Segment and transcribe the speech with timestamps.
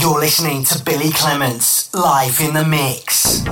[0.00, 3.44] You're listening to Billie Clements live in the mix.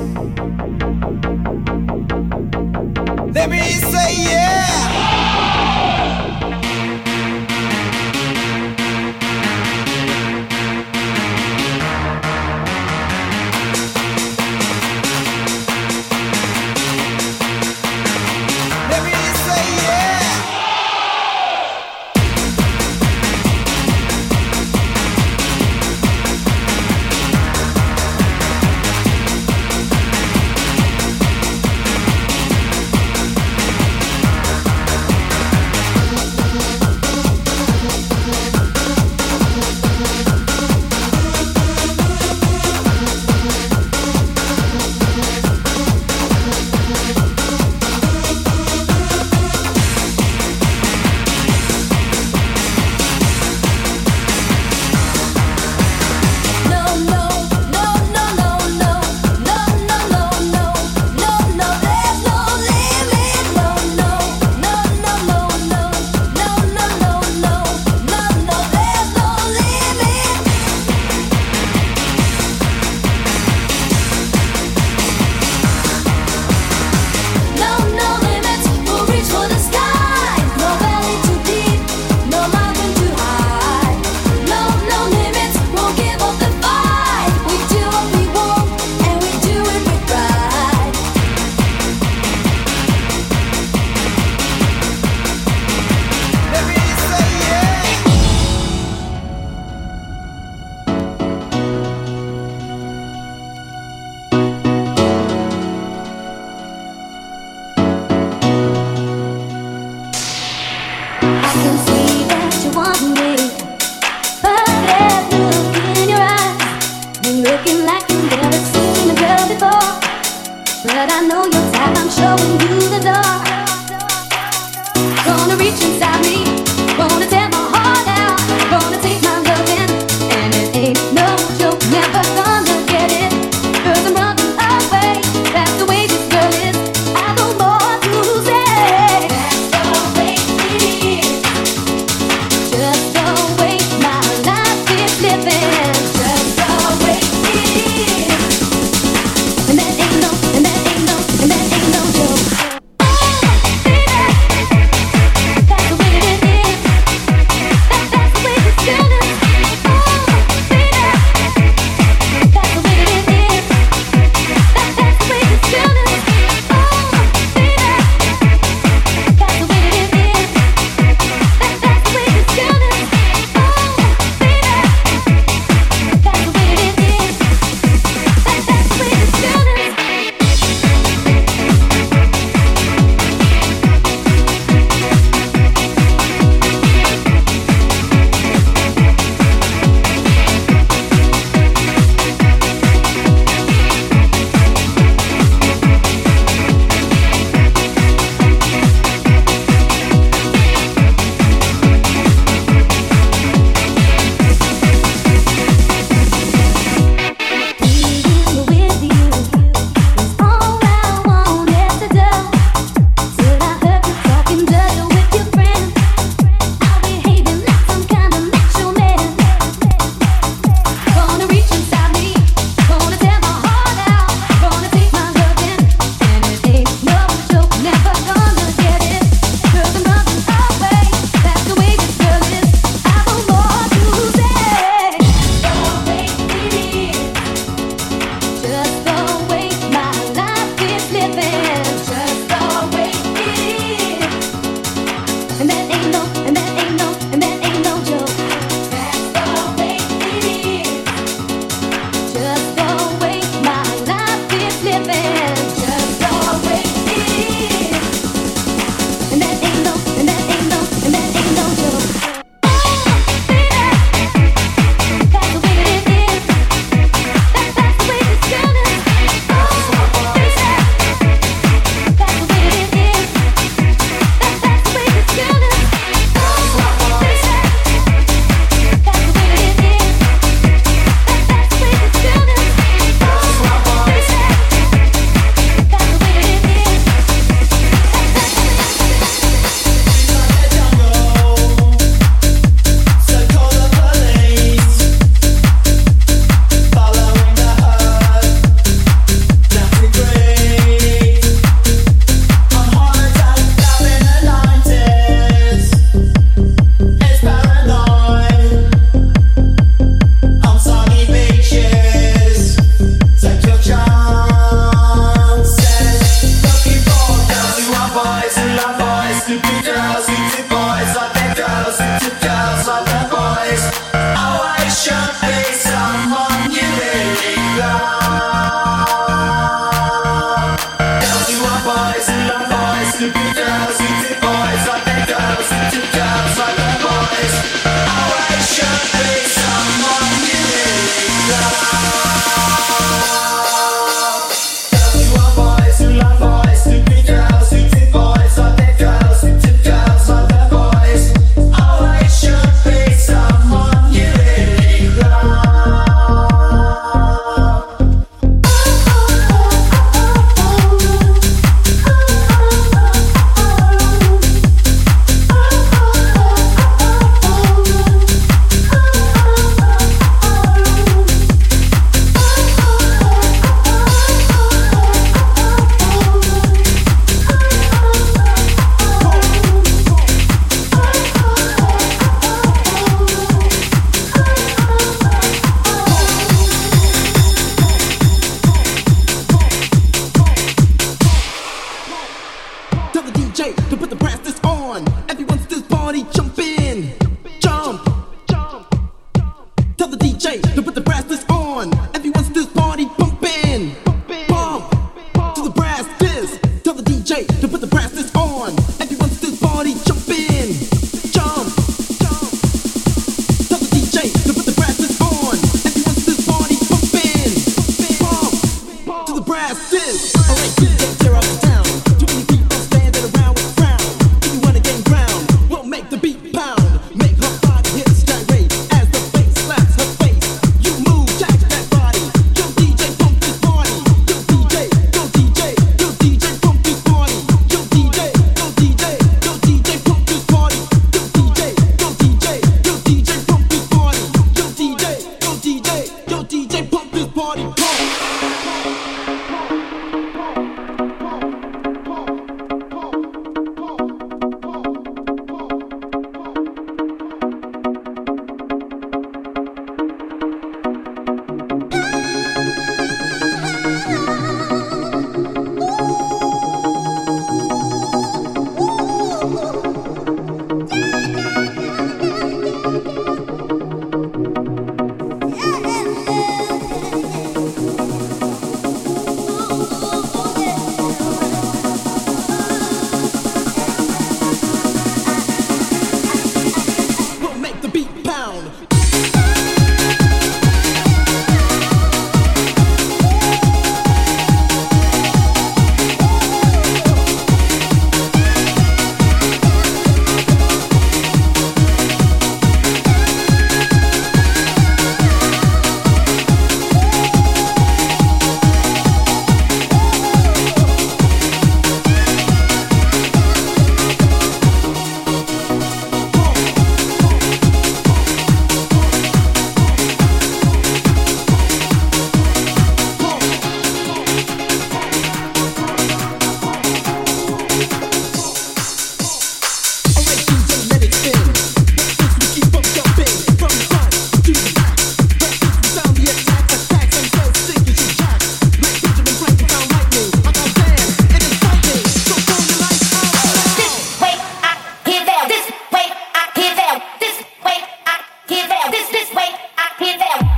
[549.18, 550.57] this way, I hear them.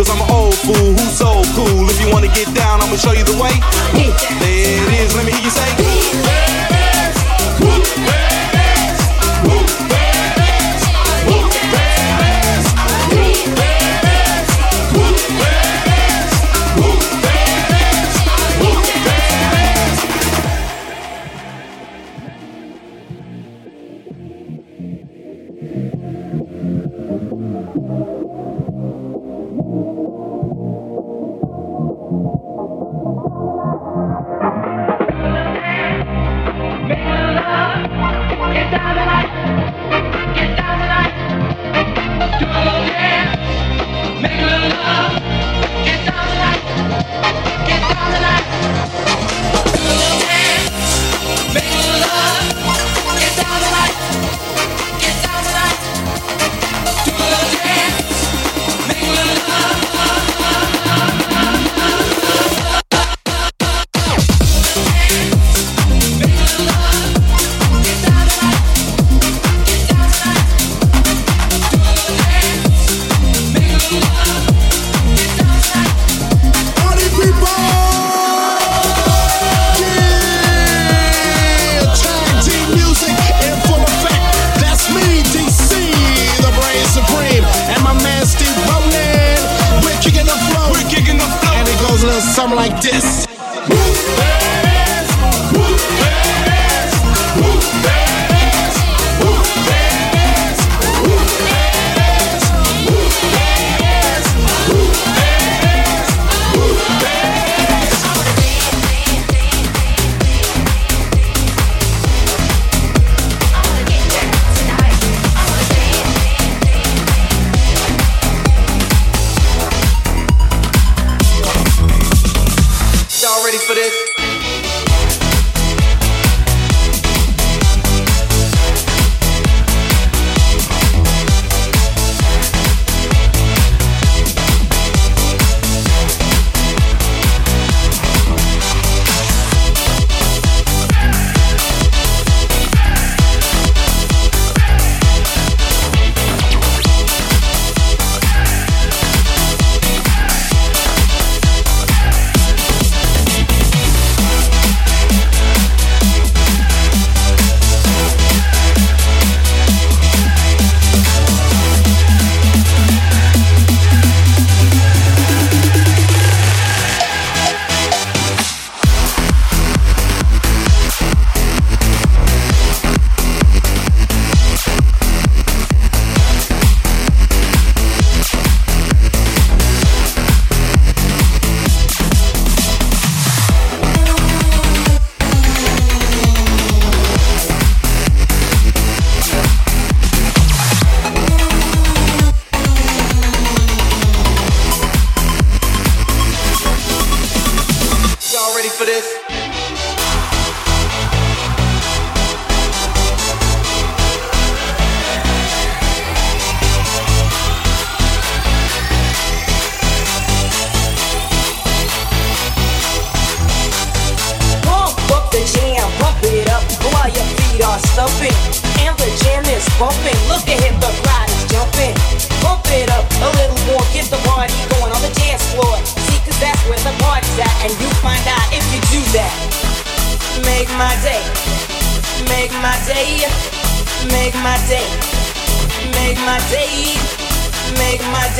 [0.00, 1.90] Cause I'm an old fool who's so cool.
[1.90, 3.52] If you wanna get down, I'ma show you the way.
[4.40, 5.09] There it is.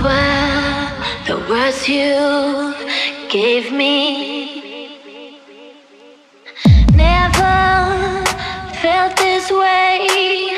[0.00, 0.90] were
[1.26, 2.74] the words you
[3.28, 4.96] gave me.
[6.94, 8.24] Never
[8.82, 10.56] felt this way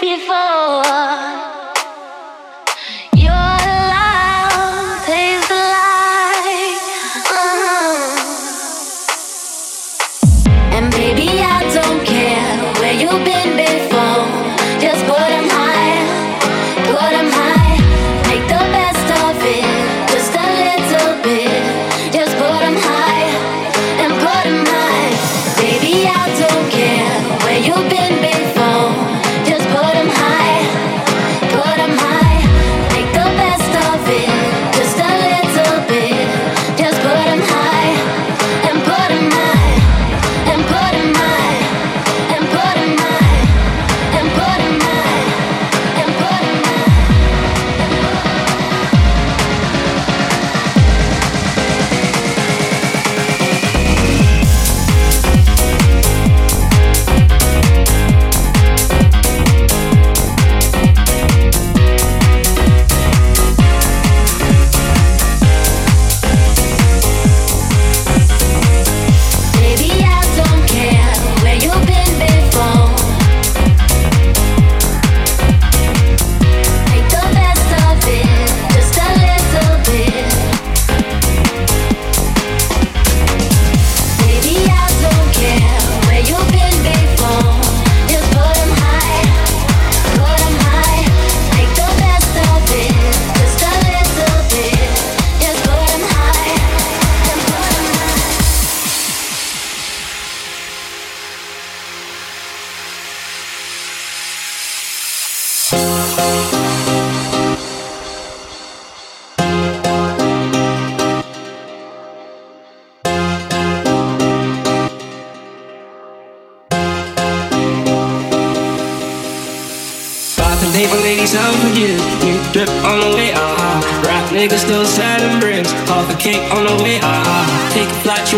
[0.00, 1.45] before.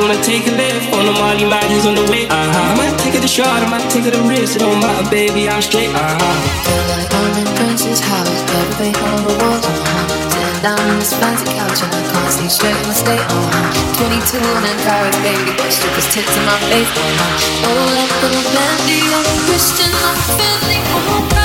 [0.01, 2.27] wanna take a lift on the Molly Madness on the way.
[2.29, 2.71] Uh-huh.
[2.71, 4.57] I might take it a shot, I might take it a risk.
[4.57, 5.91] It don't matter, baby, I'm straight.
[5.91, 6.35] Uh-huh.
[6.67, 9.65] Feel like I'm in Prince's house, gotta on the walls.
[9.67, 10.31] Uh-huh.
[10.31, 13.27] Sitting down on this fancy couch and I can't see straight in my state.
[13.27, 14.07] Uh-huh.
[14.07, 16.91] 22 and carrot, baby, but strippers tits in my face.
[16.91, 17.67] Uh-huh.
[17.67, 21.38] Oh, like a bandy, I'm Christian, I'm feeling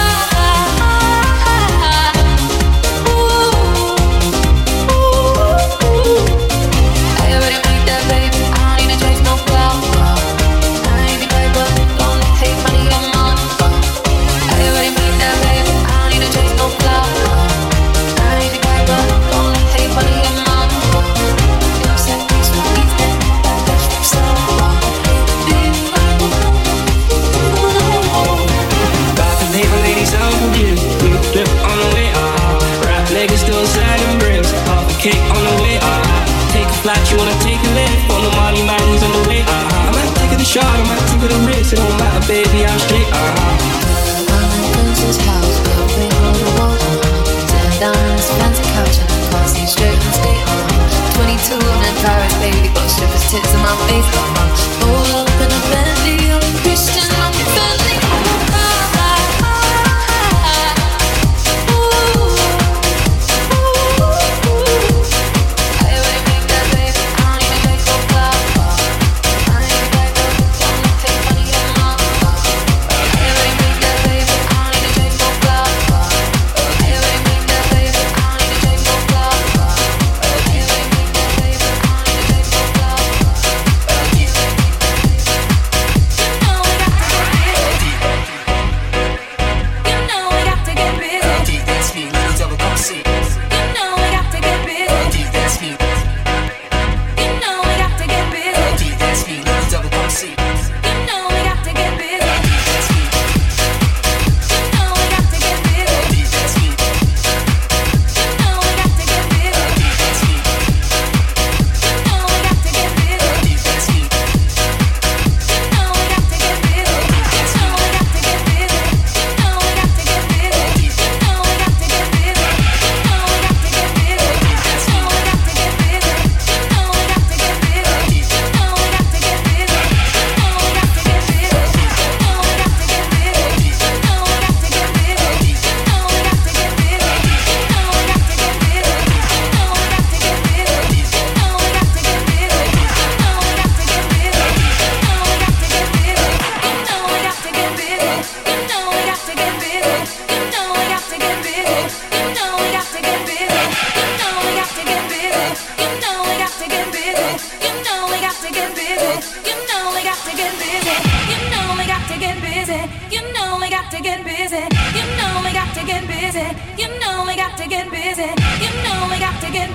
[53.36, 54.06] it in my face.
[54.86, 55.33] Oh,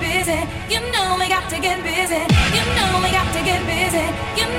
[0.09, 0.39] busy.
[0.73, 2.21] You know we got to get busy.
[2.57, 4.05] You know we got to get busy.
[4.39, 4.58] You know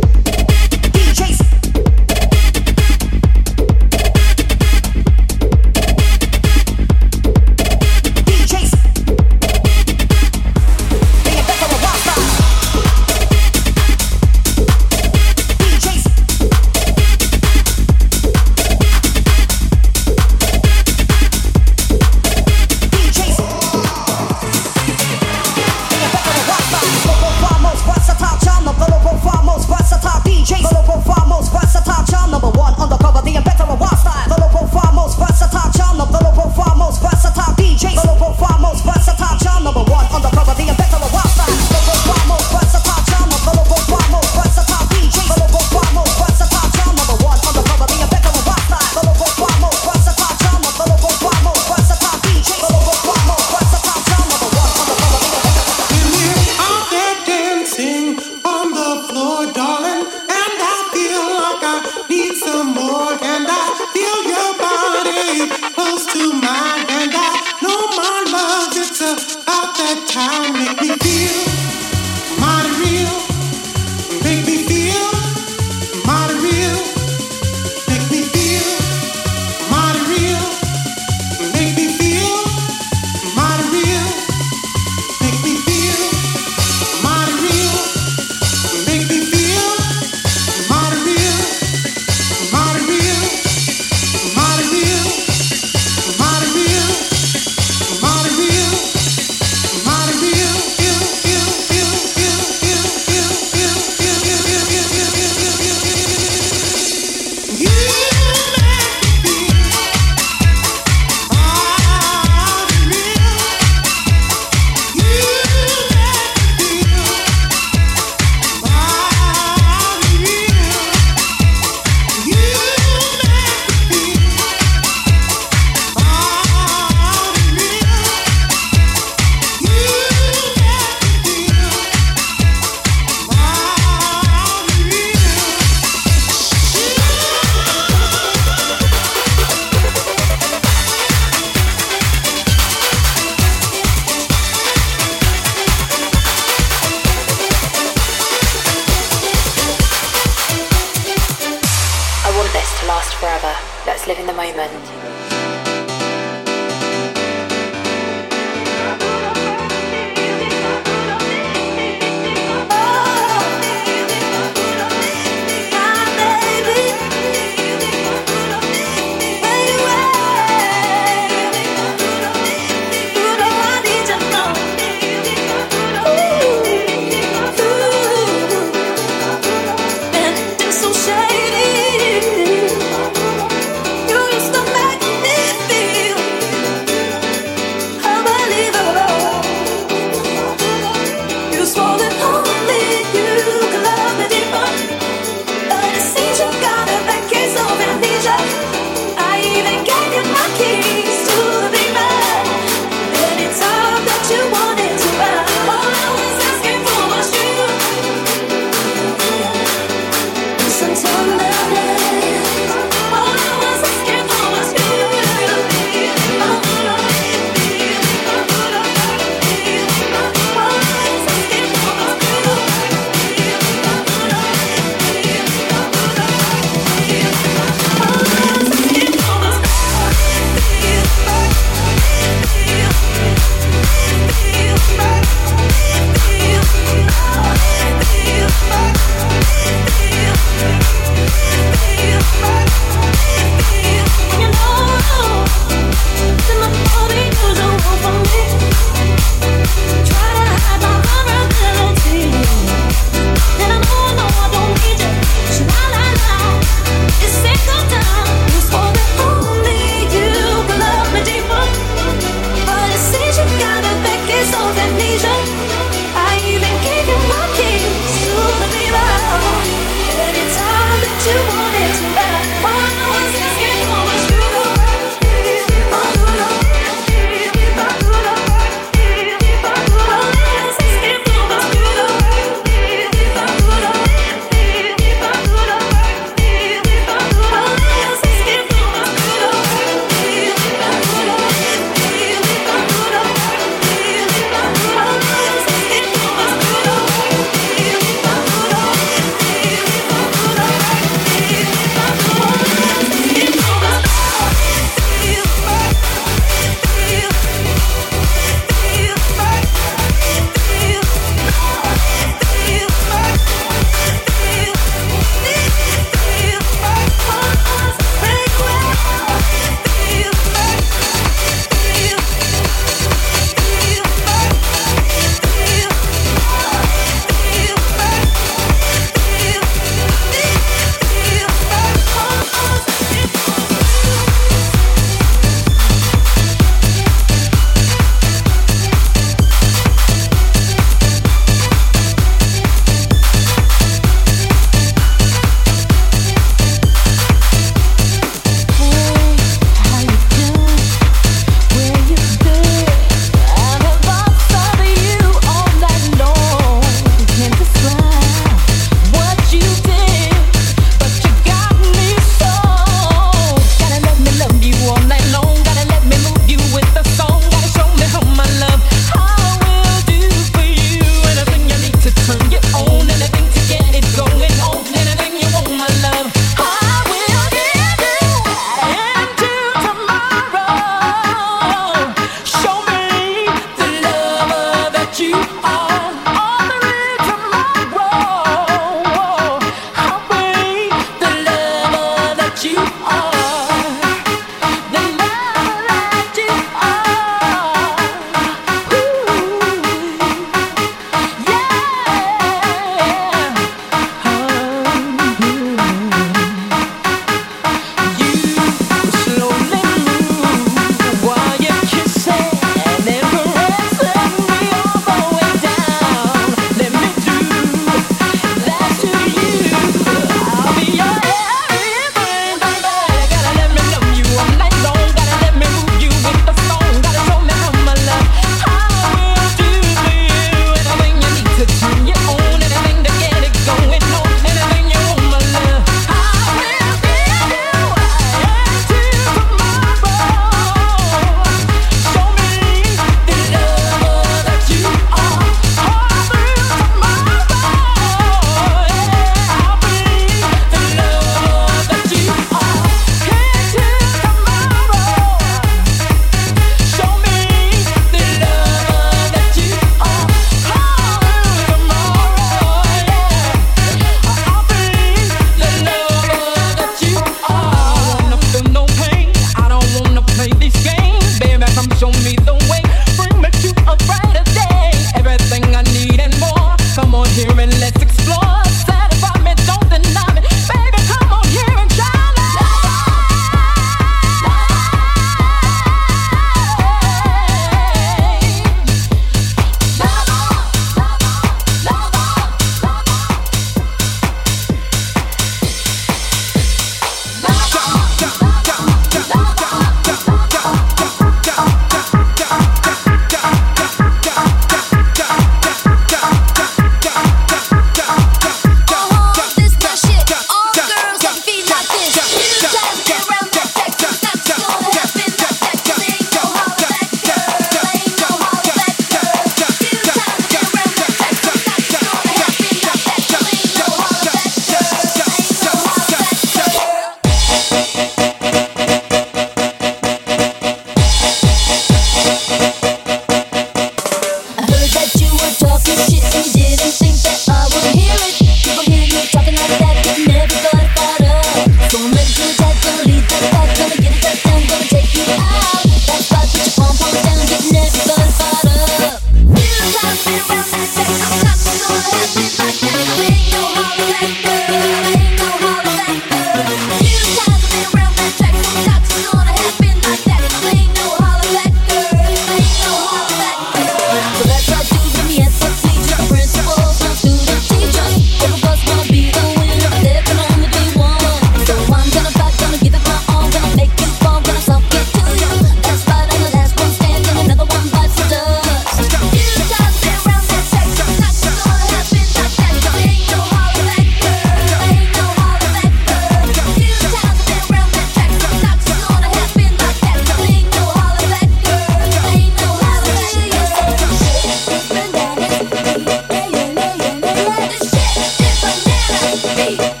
[599.43, 600.00] Hey.